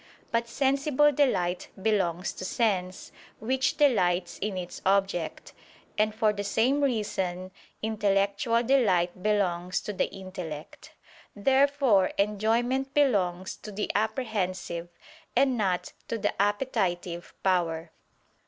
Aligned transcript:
But 0.31 0.47
sensible 0.49 1.11
delight 1.11 1.67
belongs 1.79 2.33
to 2.33 2.43
sense, 2.43 3.11
which 3.37 3.77
delights 3.77 4.39
in 4.39 4.57
its 4.57 4.81
object: 4.83 5.53
and 5.95 6.15
for 6.15 6.33
the 6.33 6.43
same 6.43 6.81
reason, 6.83 7.51
intellectual 7.83 8.63
delight 8.63 9.21
belongs 9.21 9.79
to 9.81 9.93
the 9.93 10.05
intellect. 10.09 10.93
Therefore 11.35 12.07
enjoyment 12.17 12.95
belongs 12.95 13.55
to 13.57 13.71
the 13.71 13.91
apprehensive, 13.93 14.89
and 15.35 15.55
not 15.55 15.93
to 16.07 16.17
the 16.17 16.33
appetitive 16.41 17.35
power. 17.43 17.91